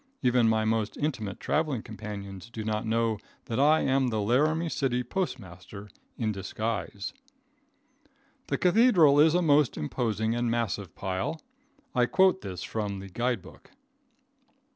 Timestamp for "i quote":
11.93-12.41